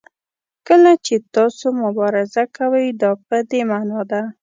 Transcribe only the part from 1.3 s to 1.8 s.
تاسو